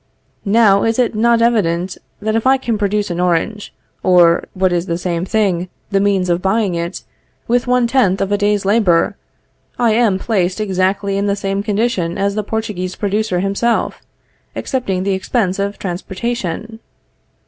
[0.49, 4.87] Now is it not evident, that if I can produce an orange, or, what is
[4.87, 7.03] the same thing, the means of buying it,
[7.47, 9.15] with one tenth of a day's labor,
[9.77, 14.01] I am placed exactly in the same condition as the Portuguese producer himself,
[14.55, 16.79] excepting the expense of the transportation?